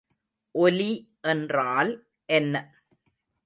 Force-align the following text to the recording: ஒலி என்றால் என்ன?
ஒலி 0.55 0.91
என்றால் 1.23 1.91
என்ன? 2.29 2.55